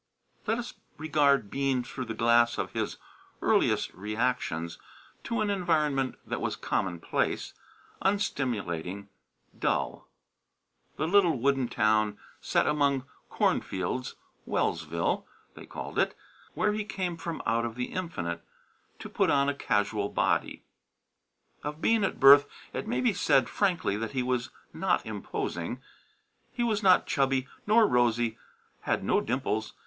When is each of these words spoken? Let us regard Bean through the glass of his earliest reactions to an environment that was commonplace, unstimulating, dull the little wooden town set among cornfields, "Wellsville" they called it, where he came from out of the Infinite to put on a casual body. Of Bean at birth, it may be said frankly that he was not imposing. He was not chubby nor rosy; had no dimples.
Let 0.47 0.57
us 0.57 0.73
regard 0.97 1.51
Bean 1.51 1.83
through 1.83 2.05
the 2.05 2.15
glass 2.15 2.57
of 2.57 2.71
his 2.71 2.97
earliest 3.39 3.93
reactions 3.93 4.79
to 5.25 5.41
an 5.41 5.51
environment 5.51 6.17
that 6.25 6.41
was 6.41 6.55
commonplace, 6.55 7.53
unstimulating, 8.01 9.09
dull 9.55 10.07
the 10.95 11.05
little 11.07 11.37
wooden 11.37 11.67
town 11.67 12.17
set 12.39 12.65
among 12.65 13.03
cornfields, 13.29 14.15
"Wellsville" 14.47 15.27
they 15.53 15.67
called 15.67 15.99
it, 15.99 16.17
where 16.55 16.73
he 16.73 16.83
came 16.83 17.15
from 17.15 17.39
out 17.45 17.63
of 17.63 17.75
the 17.75 17.91
Infinite 17.93 18.43
to 18.97 19.07
put 19.07 19.29
on 19.29 19.49
a 19.49 19.53
casual 19.53 20.09
body. 20.09 20.63
Of 21.61 21.79
Bean 21.79 22.03
at 22.03 22.19
birth, 22.19 22.47
it 22.73 22.87
may 22.87 23.01
be 23.01 23.13
said 23.13 23.47
frankly 23.47 23.97
that 23.97 24.13
he 24.13 24.23
was 24.23 24.49
not 24.73 25.05
imposing. 25.05 25.79
He 26.51 26.63
was 26.63 26.81
not 26.81 27.05
chubby 27.05 27.47
nor 27.67 27.85
rosy; 27.85 28.39
had 28.79 29.03
no 29.03 29.21
dimples. 29.21 29.73